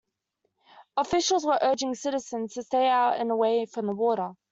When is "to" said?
2.55-2.63